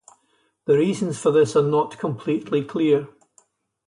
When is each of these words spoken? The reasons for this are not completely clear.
The 0.65 0.79
reasons 0.79 1.19
for 1.19 1.29
this 1.31 1.55
are 1.55 1.61
not 1.61 1.99
completely 1.99 2.63
clear. 2.63 3.09